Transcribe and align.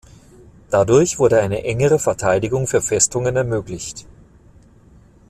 Dadurch 0.71 1.19
wurde 1.19 1.39
eine 1.41 1.63
engere 1.63 1.99
Verteidigung 1.99 2.65
für 2.65 2.81
Festungen 2.81 3.35
ermöglicht. 3.35 4.07